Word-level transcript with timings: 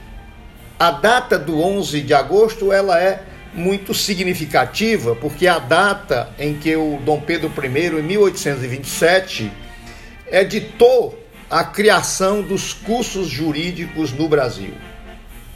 a 0.78 0.90
data 0.90 1.38
do 1.38 1.60
11 1.60 2.02
de 2.02 2.12
agosto 2.14 2.72
ela 2.72 3.00
é 3.00 3.22
muito 3.54 3.94
significativa, 3.94 5.16
porque 5.16 5.46
a 5.46 5.58
data 5.58 6.28
em 6.38 6.54
que 6.54 6.76
o 6.76 6.98
Dom 7.04 7.20
Pedro 7.20 7.50
I, 7.50 7.98
em 7.98 8.02
1827, 8.02 9.50
editou 10.30 11.18
a 11.48 11.64
criação 11.64 12.42
dos 12.42 12.74
cursos 12.74 13.28
jurídicos 13.28 14.12
no 14.12 14.28
Brasil. 14.28 14.74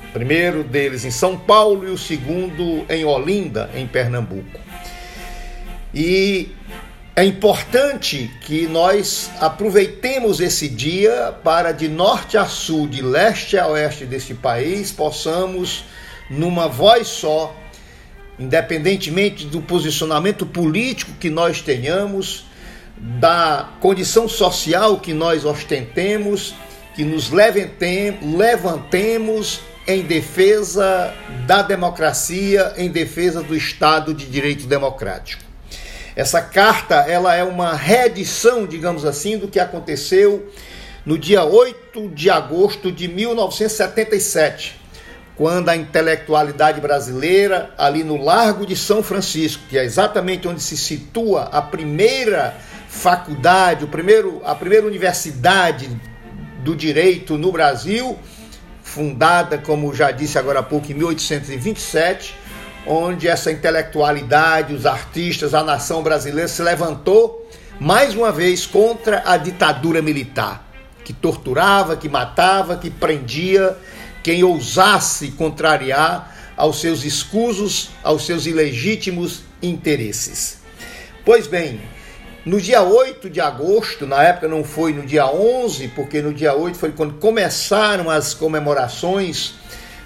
O 0.09 0.12
primeiro 0.12 0.65
deles 0.65 1.05
em 1.05 1.11
São 1.11 1.37
Paulo 1.37 1.87
e 1.87 1.91
o 1.91 1.99
segundo 1.99 2.84
em 2.89 3.05
Olinda, 3.05 3.71
em 3.75 3.87
Pernambuco. 3.87 4.59
E 5.95 6.55
é 7.16 7.25
importante 7.25 8.30
que 8.41 8.66
nós 8.66 9.30
aproveitemos 9.41 10.41
esse 10.41 10.69
dia 10.69 11.34
para, 11.42 11.72
de 11.72 11.89
norte 11.89 12.39
a 12.39 12.47
sul, 12.47 12.86
de 12.86 13.03
leste 13.03 13.58
a 13.58 13.66
oeste 13.66 14.05
desse 14.05 14.34
país, 14.34 14.92
possamos, 14.92 15.84
numa 16.31 16.69
voz 16.69 17.08
só, 17.08 17.55
independentemente 18.38 19.44
do 19.47 19.61
posicionamento 19.61 20.47
político 20.47 21.12
que 21.19 21.28
nós 21.28 21.61
tenhamos, 21.61 22.47
da 22.97 23.70
condição 23.81 24.28
social 24.28 25.00
que 25.00 25.12
nós 25.12 25.44
ostentemos, 25.44 26.55
que 26.94 27.03
nos 27.05 27.31
levantemos 28.22 29.61
em 29.86 30.03
defesa 30.03 31.12
da 31.47 31.62
democracia, 31.62 32.72
em 32.76 32.88
defesa 32.88 33.43
do 33.43 33.56
Estado 33.56 34.15
de 34.15 34.26
Direito 34.26 34.66
Democrático. 34.66 35.50
Essa 36.20 36.42
carta 36.42 36.97
ela 36.97 37.34
é 37.34 37.42
uma 37.42 37.72
reedição, 37.72 38.66
digamos 38.66 39.06
assim, 39.06 39.38
do 39.38 39.48
que 39.48 39.58
aconteceu 39.58 40.53
no 41.06 41.16
dia 41.16 41.44
8 41.44 42.10
de 42.10 42.28
agosto 42.28 42.92
de 42.92 43.08
1977, 43.08 44.78
quando 45.34 45.70
a 45.70 45.76
intelectualidade 45.76 46.78
brasileira, 46.78 47.70
ali 47.78 48.04
no 48.04 48.22
Largo 48.22 48.66
de 48.66 48.76
São 48.76 49.03
Francisco, 49.03 49.62
que 49.70 49.78
é 49.78 49.82
exatamente 49.82 50.47
onde 50.47 50.62
se 50.62 50.76
situa 50.76 51.44
a 51.44 51.62
primeira 51.62 52.54
faculdade, 52.87 53.87
o 53.87 53.88
primeiro, 53.88 54.42
a 54.44 54.54
primeira 54.54 54.87
universidade 54.87 55.88
do 56.62 56.76
direito 56.76 57.38
no 57.38 57.50
Brasil, 57.50 58.19
fundada, 58.82 59.56
como 59.56 59.94
já 59.94 60.10
disse 60.10 60.38
agora 60.38 60.58
há 60.58 60.62
pouco, 60.62 60.92
em 60.92 60.97
1827, 60.97 62.34
onde 62.87 63.29
essa 63.29 63.51
intelectualidade, 63.51 64.75
os 64.75 64.87
artistas, 64.87 65.55
a 65.55 65.63
nação 65.63 66.03
brasileira 66.03 66.49
se 66.49 66.63
levantou 66.63 67.49
mais 67.79 68.15
uma 68.15 68.31
vez 68.31 68.67
contra 68.67 69.23
a 69.25 69.37
ditadura 69.37 70.03
militar, 70.03 70.69
que 71.05 71.13
torturava, 71.13 71.97
que 71.97 72.09
matava, 72.09 72.77
que 72.77 72.91
prendia 72.91 73.77
quem 74.23 74.45
ousasse 74.45 75.31
contrariar 75.33 76.37
aos 76.57 76.81
seus 76.81 77.05
escusos, 77.05 77.91
aos 78.03 78.27
seus 78.27 78.45
ilegítimos 78.45 79.43
interesses. 79.62 80.59
Pois 81.25 81.47
bem, 81.47 81.81
no 82.45 82.61
dia 82.61 82.83
8 82.83 83.31
de 83.31 83.41
agosto, 83.41 84.07
na 84.07 84.23
época 84.23 84.49
não 84.49 84.62
foi 84.65 84.93
no 84.93 85.07
dia 85.07 85.27
11, 85.27 85.89
porque 85.89 86.21
no 86.21 86.35
dia 86.35 86.55
8 86.55 86.77
foi 86.77 86.93
quando 86.93 87.15
começaram 87.15 88.11
as 88.11 88.35
comemorações 88.35 89.55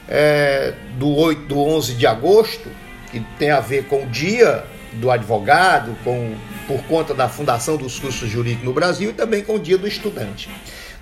é, 0.09 0.75
do, 0.99 1.15
8, 1.15 1.43
do 1.43 1.59
11 1.59 1.95
de 1.95 2.07
agosto, 2.07 2.69
que 3.11 3.21
tem 3.39 3.51
a 3.51 3.61
ver 3.61 3.85
com 3.85 4.05
o 4.05 4.07
dia 4.07 4.65
do 4.95 5.11
advogado, 5.11 5.97
com, 6.05 6.35
por 6.67 6.83
conta 6.85 7.15
da 7.15 7.29
fundação 7.29 7.77
dos 7.77 7.99
cursos 7.99 8.29
jurídicos 8.29 8.65
no 8.65 8.73
Brasil 8.73 9.11
e 9.11 9.13
também 9.13 9.43
com 9.43 9.55
o 9.55 9.59
dia 9.59 9.79
do 9.79 9.87
estudante. 9.87 10.49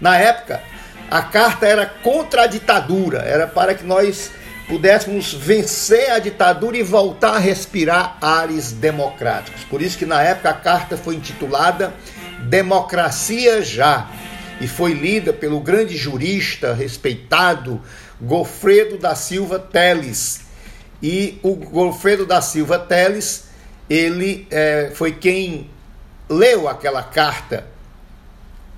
Na 0.00 0.16
época, 0.16 0.60
a 1.10 1.22
carta 1.22 1.66
era 1.66 1.86
contra 1.86 2.42
a 2.42 2.46
ditadura, 2.46 3.18
era 3.18 3.46
para 3.46 3.74
que 3.74 3.84
nós 3.84 4.30
pudéssemos 4.66 5.34
vencer 5.34 6.10
a 6.10 6.18
ditadura 6.18 6.76
e 6.76 6.82
voltar 6.82 7.34
a 7.34 7.38
respirar 7.38 8.16
ares 8.20 8.72
democráticos. 8.72 9.64
Por 9.64 9.82
isso 9.82 9.98
que 9.98 10.06
na 10.06 10.22
época 10.22 10.50
a 10.50 10.54
carta 10.54 10.96
foi 10.96 11.16
intitulada 11.16 11.92
Democracia 12.48 13.62
Já 13.62 14.08
e 14.60 14.66
foi 14.66 14.94
lida 14.94 15.32
pelo 15.32 15.60
grande 15.60 15.96
jurista 15.96 16.72
respeitado 16.72 17.80
Gofredo 18.22 18.98
da 18.98 19.14
Silva 19.14 19.58
Teles. 19.58 20.42
E 21.02 21.38
o 21.42 21.54
Gofredo 21.56 22.24
da 22.24 22.40
Silva 22.40 22.78
Teles, 22.78 23.44
ele 23.90 24.46
é, 24.50 24.92
foi 24.94 25.12
quem 25.12 25.68
leu 26.28 26.68
aquela 26.68 27.02
carta, 27.02 27.66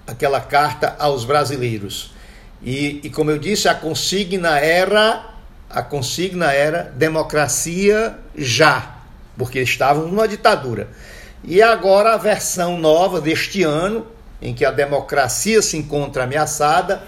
aquela 0.07 0.41
carta 0.41 0.97
aos 0.99 1.25
brasileiros. 1.25 2.15
E, 2.63 3.01
e 3.05 3.11
como 3.11 3.31
eu 3.31 3.39
disse, 3.39 3.69
a 3.69 3.75
consigna 3.75 4.59
era 4.59 5.31
a 5.69 5.83
consigna 5.83 6.53
era 6.53 6.85
democracia 6.95 8.17
já, 8.37 8.95
porque 9.37 9.61
estávamos 9.61 10.11
numa 10.11 10.29
ditadura. 10.29 10.89
E 11.43 11.61
agora 11.61 12.15
a 12.15 12.17
versão 12.17 12.79
nova 12.79 13.21
deste 13.21 13.65
ano, 13.65 14.07
em 14.41 14.55
que 14.55 14.65
a 14.65 14.71
democracia 14.71 15.61
se 15.61 15.77
encontra 15.77 16.25
ameaçada, 16.25 17.03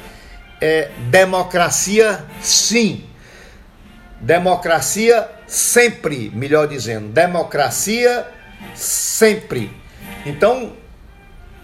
é 0.61 0.91
democracia 1.11 2.25
sim. 2.41 3.05
Democracia 4.21 5.29
sempre, 5.47 6.31
melhor 6.35 6.67
dizendo, 6.67 7.09
democracia 7.09 8.27
sempre. 8.75 9.71
Então, 10.25 10.73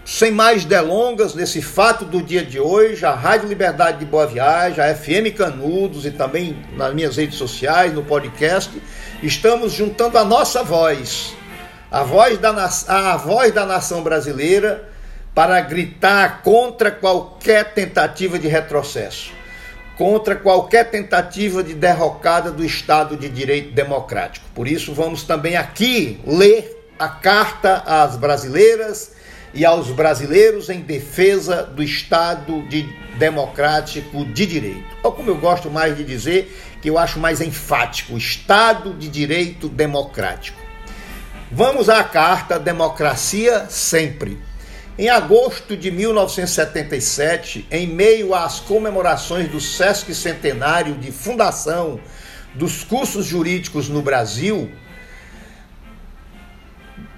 sem 0.05 0.31
mais 0.31 0.65
delongas, 0.65 1.33
nesse 1.33 1.61
fato 1.61 2.05
do 2.05 2.21
dia 2.21 2.43
de 2.43 2.59
hoje, 2.59 3.05
a 3.05 3.13
Rádio 3.13 3.49
Liberdade 3.49 3.99
de 3.99 4.05
Boa 4.05 4.27
Viagem, 4.27 4.83
a 4.83 4.93
FM 4.93 5.35
Canudos 5.35 6.05
e 6.05 6.11
também 6.11 6.57
nas 6.75 6.93
minhas 6.93 7.17
redes 7.17 7.37
sociais, 7.37 7.93
no 7.93 8.03
podcast, 8.03 8.71
estamos 9.21 9.73
juntando 9.73 10.17
a 10.17 10.23
nossa 10.23 10.63
voz, 10.63 11.33
a 11.89 12.03
voz 12.03 12.37
da, 12.37 12.69
a 12.87 13.17
voz 13.17 13.53
da 13.53 13.65
nação 13.65 14.03
brasileira 14.03 14.92
para 15.33 15.59
gritar 15.61 16.41
contra 16.43 16.91
qualquer 16.91 17.73
tentativa 17.73 18.37
de 18.37 18.47
retrocesso, 18.47 19.31
contra 19.97 20.35
qualquer 20.35 20.89
tentativa 20.89 21.63
de 21.63 21.73
derrocada 21.73 22.51
do 22.51 22.63
Estado 22.63 23.17
de 23.17 23.29
Direito 23.29 23.73
Democrático. 23.73 24.45
Por 24.53 24.67
isso, 24.67 24.93
vamos 24.93 25.23
também 25.23 25.55
aqui 25.55 26.19
ler 26.25 26.91
a 26.99 27.07
carta 27.07 27.83
às 27.85 28.15
brasileiras 28.15 29.13
e 29.53 29.65
aos 29.65 29.87
brasileiros 29.89 30.69
em 30.69 30.81
defesa 30.81 31.63
do 31.63 31.83
Estado 31.83 32.61
de 32.67 32.87
democrático 33.17 34.25
de 34.25 34.45
direito. 34.45 34.95
Ou 35.03 35.11
como 35.11 35.29
eu 35.29 35.37
gosto 35.37 35.69
mais 35.69 35.95
de 35.95 36.03
dizer, 36.03 36.55
que 36.81 36.89
eu 36.89 36.97
acho 36.97 37.19
mais 37.19 37.39
enfático, 37.39 38.17
Estado 38.17 38.93
de 38.93 39.07
direito 39.07 39.69
democrático. 39.69 40.61
Vamos 41.51 41.87
à 41.87 42.03
carta 42.03 42.57
Democracia 42.57 43.67
Sempre 43.69 44.39
Em 44.95 45.09
agosto 45.09 45.75
de 45.75 45.89
1977, 45.89 47.65
em 47.71 47.87
meio 47.87 48.35
às 48.35 48.59
comemorações 48.59 49.49
do 49.49 49.59
Sesc 49.59 50.13
Centenário 50.13 50.93
de 50.93 51.11
fundação 51.11 51.99
dos 52.53 52.83
cursos 52.83 53.25
jurídicos 53.25 53.89
no 53.89 54.03
Brasil, 54.03 54.71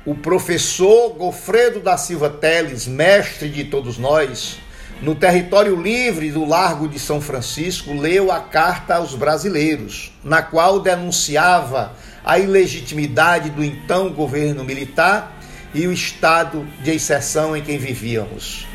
o 0.06 0.16
professor 0.16 1.10
Gofredo 1.16 1.82
da 1.82 1.98
Silva 1.98 2.30
Teles, 2.30 2.88
mestre 2.88 3.50
de 3.50 3.66
todos 3.66 3.98
nós, 3.98 4.58
no 5.02 5.14
território 5.14 5.76
livre 5.76 6.32
do 6.32 6.46
Largo 6.46 6.88
de 6.88 6.98
São 6.98 7.20
Francisco, 7.20 7.94
leu 7.94 8.32
a 8.32 8.40
carta 8.40 8.96
aos 8.96 9.16
brasileiros, 9.16 10.14
na 10.24 10.42
qual 10.42 10.80
denunciava 10.80 11.92
a 12.24 12.40
ilegitimidade 12.40 13.50
do 13.50 13.62
então 13.62 14.14
governo 14.14 14.64
militar 14.64 15.35
e 15.76 15.86
o 15.86 15.92
estado 15.92 16.66
de 16.82 16.92
exceção 16.92 17.56
em 17.56 17.62
que 17.62 17.78
vivíamos. 17.78 18.66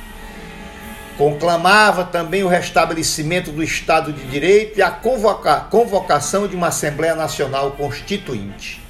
Conclamava 1.16 2.04
também 2.04 2.42
o 2.44 2.48
restabelecimento 2.48 3.50
do 3.50 3.62
Estado 3.62 4.12
de 4.12 4.22
Direito 4.24 4.78
e 4.78 4.82
a 4.82 4.90
convoca 4.90 5.60
convocação 5.60 6.46
de 6.46 6.54
uma 6.54 6.68
Assembleia 6.68 7.14
Nacional 7.14 7.72
Constituinte. 7.72 8.82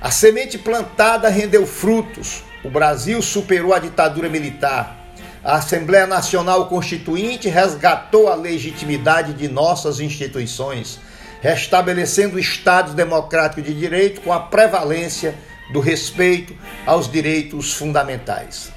A 0.00 0.10
semente 0.10 0.58
plantada 0.58 1.30
rendeu 1.30 1.66
frutos. 1.66 2.42
O 2.62 2.68
Brasil 2.68 3.20
superou 3.22 3.72
a 3.72 3.78
ditadura 3.78 4.28
militar. 4.28 4.94
A 5.42 5.56
Assembleia 5.56 6.06
Nacional 6.06 6.66
Constituinte 6.66 7.48
resgatou 7.48 8.28
a 8.28 8.34
legitimidade 8.34 9.32
de 9.32 9.48
nossas 9.48 9.98
instituições, 10.00 11.00
restabelecendo 11.40 12.36
o 12.36 12.40
Estado 12.40 12.92
democrático 12.92 13.62
de 13.62 13.72
direito 13.72 14.20
com 14.20 14.32
a 14.32 14.40
prevalência 14.40 15.34
do 15.72 15.80
respeito 15.80 16.56
aos 16.84 17.10
direitos 17.10 17.72
fundamentais. 17.74 18.72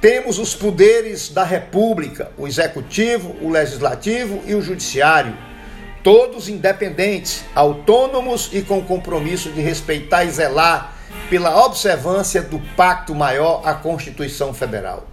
Temos 0.00 0.38
os 0.38 0.54
poderes 0.54 1.30
da 1.30 1.44
República, 1.44 2.30
o 2.36 2.46
Executivo, 2.46 3.34
o 3.40 3.48
Legislativo 3.48 4.42
e 4.46 4.54
o 4.54 4.60
Judiciário, 4.60 5.34
todos 6.02 6.48
independentes, 6.48 7.42
autônomos 7.54 8.50
e 8.52 8.60
com 8.60 8.82
compromisso 8.82 9.50
de 9.50 9.62
respeitar 9.62 10.24
e 10.24 10.30
zelar 10.30 10.94
pela 11.30 11.64
observância 11.64 12.42
do 12.42 12.60
Pacto 12.76 13.14
Maior, 13.14 13.62
a 13.66 13.74
Constituição 13.74 14.52
Federal. 14.52 15.08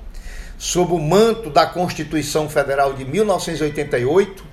Sob 0.57 0.93
o 0.93 0.99
manto 0.99 1.49
da 1.49 1.65
Constituição 1.65 2.49
Federal 2.49 2.93
de 2.93 3.05
1988, 3.05 4.43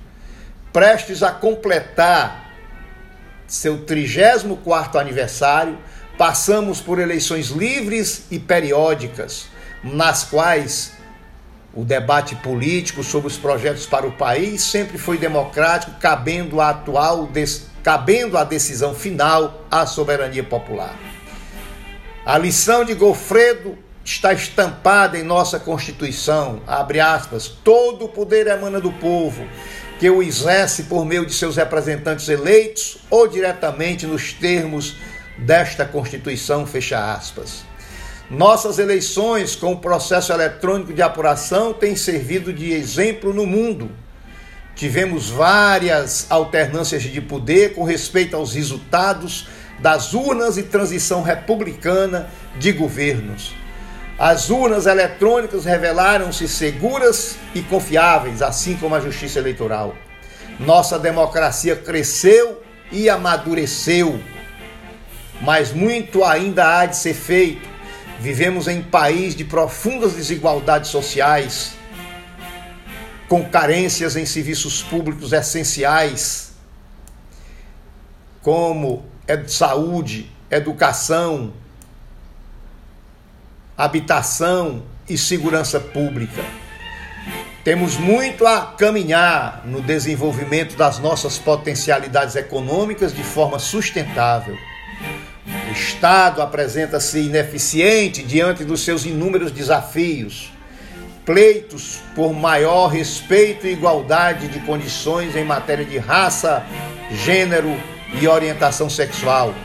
prestes 0.71 1.21
a 1.21 1.31
completar 1.31 2.49
seu 3.45 3.79
34º 3.79 4.95
aniversário, 4.95 5.77
Passamos 6.19 6.81
por 6.81 6.99
eleições 6.99 7.47
livres 7.47 8.23
e 8.29 8.37
periódicas, 8.37 9.45
nas 9.81 10.25
quais 10.25 10.91
o 11.73 11.85
debate 11.85 12.35
político 12.35 13.05
sobre 13.05 13.29
os 13.29 13.37
projetos 13.37 13.85
para 13.85 14.05
o 14.05 14.11
país 14.11 14.61
sempre 14.63 14.97
foi 14.97 15.17
democrático, 15.17 15.93
cabendo 15.97 16.59
a 16.59 16.71
atual 16.71 17.29
cabendo 17.81 18.37
a 18.37 18.43
decisão 18.43 18.93
final 18.93 19.65
à 19.71 19.85
soberania 19.85 20.43
popular. 20.43 20.93
A 22.25 22.37
lição 22.37 22.83
de 22.83 22.95
Gofredo 22.95 23.77
está 24.03 24.33
estampada 24.33 25.17
em 25.17 25.23
nossa 25.23 25.57
Constituição, 25.57 26.61
abre 26.67 26.99
aspas, 26.99 27.47
todo 27.47 28.03
o 28.03 28.09
poder 28.09 28.45
emana 28.47 28.81
do 28.81 28.91
povo, 28.91 29.47
que 29.97 30.09
o 30.09 30.21
exerce 30.21 30.83
por 30.83 31.05
meio 31.05 31.25
de 31.25 31.33
seus 31.33 31.55
representantes 31.55 32.27
eleitos 32.27 32.97
ou 33.09 33.25
diretamente 33.25 34.05
nos 34.05 34.33
termos 34.33 34.97
desta 35.39 35.85
Constituição, 35.85 36.65
fecha 36.65 37.13
aspas. 37.13 37.63
Nossas 38.29 38.77
eleições 38.77 39.55
com 39.55 39.73
o 39.73 39.79
processo 39.79 40.31
eletrônico 40.31 40.93
de 40.93 41.01
apuração 41.01 41.73
têm 41.73 41.95
servido 41.95 42.53
de 42.53 42.71
exemplo 42.71 43.33
no 43.33 43.45
mundo. 43.45 43.89
Tivemos 44.75 45.29
várias 45.29 46.27
alternâncias 46.29 47.01
de 47.01 47.19
poder 47.19 47.73
com 47.73 47.83
respeito 47.83 48.35
aos 48.35 48.53
resultados 48.53 49.47
das 49.79 50.13
urnas 50.13 50.57
e 50.57 50.63
transição 50.63 51.23
republicana 51.23 52.29
de 52.57 52.71
governos. 52.71 53.55
As 54.17 54.49
urnas 54.49 54.85
eletrônicas 54.85 55.65
revelaram-se 55.65 56.47
seguras 56.47 57.37
e 57.55 57.61
confiáveis, 57.61 58.41
assim 58.41 58.75
como 58.75 58.93
a 58.93 58.99
justiça 58.99 59.39
eleitoral. 59.39 59.95
Nossa 60.59 60.99
democracia 60.99 61.75
cresceu 61.75 62.61
e 62.91 63.09
amadureceu 63.09 64.19
mas 65.41 65.71
muito 65.71 66.23
ainda 66.23 66.79
há 66.79 66.85
de 66.85 66.97
ser 66.97 67.13
feito. 67.13 67.67
Vivemos 68.19 68.67
em 68.67 68.81
país 68.81 69.33
de 69.33 69.45
profundas 69.45 70.13
desigualdades 70.13 70.89
sociais, 70.89 71.73
com 73.27 73.45
carências 73.45 74.15
em 74.15 74.25
serviços 74.25 74.81
públicos 74.81 75.31
essenciais, 75.31 76.51
como 78.41 79.05
saúde, 79.47 80.29
educação, 80.49 81.53
habitação 83.77 84.83
e 85.07 85.17
segurança 85.17 85.79
pública. 85.79 86.43
Temos 87.63 87.97
muito 87.97 88.47
a 88.47 88.65
caminhar 88.65 89.61
no 89.65 89.81
desenvolvimento 89.81 90.75
das 90.75 90.97
nossas 90.97 91.37
potencialidades 91.37 92.35
econômicas 92.35 93.13
de 93.13 93.23
forma 93.23 93.59
sustentável. 93.59 94.57
Estado 95.79 96.41
apresenta-se 96.41 97.19
ineficiente 97.19 98.21
diante 98.21 98.65
dos 98.65 98.81
seus 98.81 99.05
inúmeros 99.05 99.51
desafios, 99.51 100.51
pleitos 101.25 102.01
por 102.13 102.33
maior 102.33 102.87
respeito 102.87 103.65
e 103.65 103.71
igualdade 103.71 104.49
de 104.49 104.59
condições 104.59 105.35
em 105.35 105.45
matéria 105.45 105.85
de 105.85 105.97
raça, 105.97 106.65
gênero 107.23 107.75
e 108.19 108.27
orientação 108.27 108.89
sexual. 108.89 109.55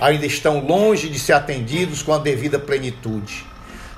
Ainda 0.00 0.26
estão 0.26 0.60
longe 0.60 1.08
de 1.08 1.18
ser 1.18 1.32
atendidos 1.32 2.02
com 2.02 2.12
a 2.12 2.18
devida 2.18 2.58
plenitude. 2.58 3.44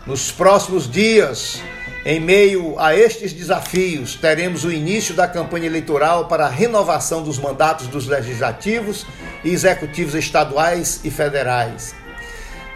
Nos 0.06 0.30
próximos 0.30 0.90
dias, 0.90 1.62
em 2.04 2.20
meio 2.20 2.78
a 2.78 2.94
estes 2.94 3.32
desafios, 3.32 4.14
teremos 4.14 4.64
o 4.64 4.72
início 4.72 5.14
da 5.14 5.28
campanha 5.28 5.66
eleitoral 5.66 6.26
para 6.28 6.46
a 6.46 6.48
renovação 6.48 7.22
dos 7.22 7.38
mandatos 7.38 7.86
dos 7.86 8.06
legislativos 8.06 9.06
e 9.44 9.50
executivos 9.50 10.14
estaduais 10.14 11.00
e 11.04 11.10
federais. 11.10 11.94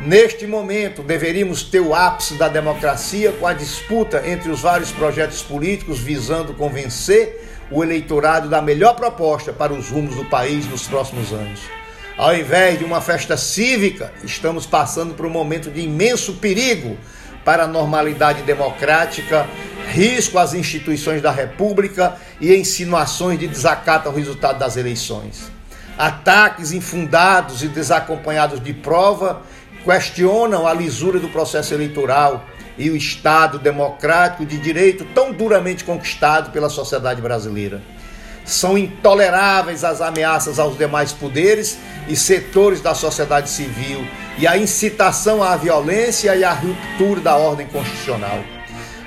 Neste 0.00 0.46
momento, 0.46 1.02
deveríamos 1.02 1.62
ter 1.62 1.80
o 1.80 1.94
ápice 1.94 2.34
da 2.34 2.48
democracia 2.48 3.32
com 3.32 3.46
a 3.46 3.52
disputa 3.52 4.22
entre 4.28 4.50
os 4.50 4.60
vários 4.60 4.90
projetos 4.90 5.42
políticos 5.42 6.00
visando 6.00 6.52
convencer 6.54 7.42
o 7.70 7.82
eleitorado 7.82 8.48
da 8.48 8.60
melhor 8.60 8.94
proposta 8.94 9.52
para 9.52 9.72
os 9.72 9.88
rumos 9.88 10.16
do 10.16 10.24
país 10.24 10.66
nos 10.68 10.86
próximos 10.86 11.32
anos. 11.32 11.60
Ao 12.16 12.36
invés 12.36 12.78
de 12.78 12.84
uma 12.84 13.00
festa 13.00 13.36
cívica, 13.36 14.12
estamos 14.22 14.66
passando 14.66 15.14
por 15.14 15.26
um 15.26 15.30
momento 15.30 15.70
de 15.70 15.80
imenso 15.80 16.34
perigo 16.34 16.96
para 17.44 17.64
a 17.64 17.68
normalidade 17.68 18.42
democrática, 18.42 19.46
risco 19.88 20.38
às 20.38 20.54
instituições 20.54 21.20
da 21.20 21.30
República 21.30 22.16
e 22.40 22.54
insinuações 22.54 23.38
de 23.38 23.46
desacato 23.46 24.08
ao 24.08 24.14
resultado 24.14 24.58
das 24.58 24.76
eleições. 24.76 25.50
Ataques 25.96 26.72
infundados 26.72 27.62
e 27.62 27.68
desacompanhados 27.68 28.60
de 28.60 28.72
prova 28.72 29.42
questionam 29.84 30.66
a 30.66 30.72
lisura 30.72 31.20
do 31.20 31.28
processo 31.28 31.72
eleitoral 31.72 32.44
e 32.76 32.90
o 32.90 32.96
Estado 32.96 33.58
democrático 33.58 34.44
de 34.44 34.58
direito 34.58 35.04
tão 35.14 35.32
duramente 35.32 35.84
conquistado 35.84 36.50
pela 36.50 36.68
sociedade 36.68 37.20
brasileira. 37.20 37.80
São 38.44 38.76
intoleráveis 38.76 39.84
as 39.84 40.00
ameaças 40.00 40.58
aos 40.58 40.76
demais 40.76 41.12
poderes 41.12 41.78
e 42.08 42.16
setores 42.16 42.80
da 42.80 42.94
sociedade 42.94 43.48
civil 43.48 44.06
e 44.36 44.46
a 44.46 44.58
incitação 44.58 45.42
à 45.42 45.56
violência 45.56 46.34
e 46.34 46.42
à 46.44 46.52
ruptura 46.52 47.20
da 47.20 47.36
ordem 47.36 47.66
constitucional. 47.66 48.40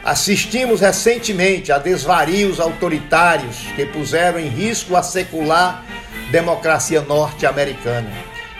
Assistimos 0.04 0.80
recentemente 0.80 1.72
a 1.72 1.78
desvarios 1.78 2.62
autoritários 2.62 3.58
que 3.76 3.86
puseram 3.86 4.40
em 4.40 4.48
risco 4.48 4.96
a 4.96 5.04
secular 5.04 5.84
democracia 6.32 7.02
norte-americana. 7.02 8.12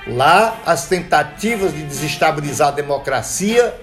Lá, 0.08 0.58
as 0.66 0.88
tentativas 0.88 1.74
de 1.74 1.84
desestabilizar 1.84 2.70
a 2.70 2.72
democracia 2.72 3.76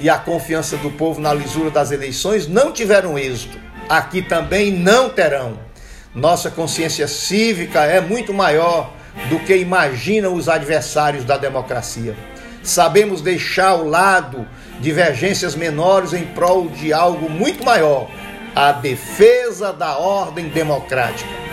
e 0.00 0.08
a 0.08 0.16
confiança 0.16 0.76
do 0.78 0.90
povo 0.90 1.20
na 1.20 1.32
lisura 1.34 1.70
das 1.70 1.90
eleições 1.90 2.46
não 2.46 2.72
tiveram 2.72 3.18
êxito. 3.18 3.58
Aqui 3.88 4.22
também 4.22 4.72
não 4.72 5.10
terão. 5.10 5.58
Nossa 6.14 6.50
consciência 6.50 7.06
cívica 7.06 7.84
é 7.84 8.00
muito 8.00 8.32
maior 8.32 8.92
do 9.28 9.38
que 9.40 9.56
imaginam 9.56 10.34
os 10.34 10.48
adversários 10.48 11.24
da 11.24 11.36
democracia. 11.36 12.16
Sabemos 12.62 13.20
deixar 13.20 13.68
ao 13.68 13.84
lado 13.84 14.46
divergências 14.80 15.54
menores 15.54 16.12
em 16.12 16.24
prol 16.24 16.68
de 16.68 16.92
algo 16.92 17.28
muito 17.28 17.64
maior 17.64 18.08
a 18.54 18.72
defesa 18.72 19.72
da 19.72 19.98
ordem 19.98 20.48
democrática. 20.48 21.45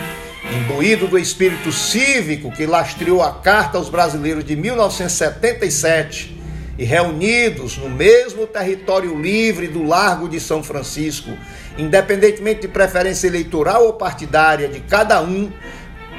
Imbuído 0.54 1.08
do 1.08 1.18
espírito 1.18 1.72
cívico 1.72 2.52
que 2.52 2.64
lastreou 2.64 3.20
a 3.20 3.32
Carta 3.32 3.76
aos 3.76 3.88
Brasileiros 3.88 4.44
de 4.44 4.54
1977 4.54 6.40
e 6.78 6.84
reunidos 6.84 7.76
no 7.76 7.88
mesmo 7.88 8.46
território 8.46 9.20
livre 9.20 9.66
do 9.66 9.82
Largo 9.82 10.28
de 10.28 10.38
São 10.38 10.62
Francisco, 10.62 11.36
independentemente 11.76 12.60
de 12.62 12.68
preferência 12.68 13.26
eleitoral 13.26 13.84
ou 13.84 13.94
partidária 13.94 14.68
de 14.68 14.78
cada 14.78 15.20
um, 15.20 15.50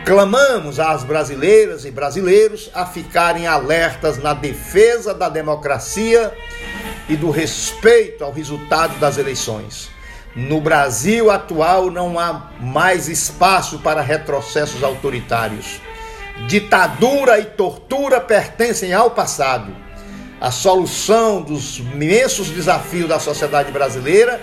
clamamos 0.04 0.82
às 0.82 1.06
brasileiras 1.06 1.86
e 1.86 1.92
brasileiros 1.92 2.70
a 2.74 2.86
ficarem 2.86 3.48
alertas 3.48 4.18
na 4.18 4.34
defesa 4.34 5.14
da 5.14 5.30
democracia 5.30 6.34
e 7.08 7.16
do 7.16 7.30
respeito 7.30 8.22
ao 8.22 8.34
resultado 8.34 9.00
das 9.00 9.18
eleições. 9.18 9.95
No 10.36 10.60
Brasil 10.60 11.32
atual 11.32 11.90
não 11.90 12.20
há 12.20 12.52
mais 12.60 13.08
espaço 13.08 13.80
para 13.80 14.02
retrocessos 14.02 14.84
autoritários. 14.84 15.80
Ditadura 16.46 17.40
e 17.40 17.46
tortura 17.46 18.20
pertencem 18.20 18.92
ao 18.94 19.12
passado. 19.12 19.74
A 20.42 20.52
solução 20.52 21.42
dos 21.42 21.80
imensos 21.80 22.50
desafios 22.50 23.08
da 23.08 23.18
sociedade 23.18 23.72
brasileira 23.72 24.42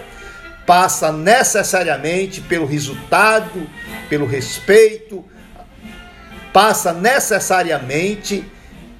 passa 0.66 1.12
necessariamente 1.12 2.40
pelo 2.40 2.64
resultado, 2.64 3.68
pelo 4.08 4.24
respeito, 4.24 5.22
passa 6.54 6.94
necessariamente 6.94 8.50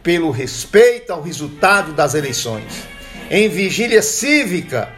pelo 0.03 0.31
respeito 0.31 1.11
ao 1.11 1.23
resultado 1.23 1.95
das 1.95 2.15
eleições. 2.15 2.87
Em 3.31 3.49
vigília 3.49 4.03
cívica, 4.03 4.91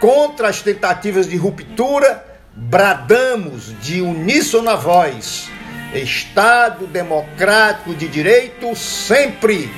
contra 0.00 0.48
as 0.48 0.62
tentativas 0.62 1.28
de 1.28 1.36
ruptura, 1.36 2.24
bradamos 2.54 3.74
de 3.80 4.00
uníssona 4.00 4.76
voz: 4.76 5.48
Estado 5.94 6.86
democrático 6.86 7.94
de 7.94 8.08
direito 8.08 8.74
sempre 8.74 9.70